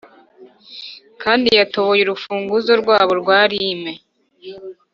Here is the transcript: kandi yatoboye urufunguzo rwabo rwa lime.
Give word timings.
kandi 1.21 1.47
yatoboye 1.59 2.01
urufunguzo 2.03 2.71
rwabo 2.81 3.13
rwa 3.21 3.39
lime. 3.51 3.93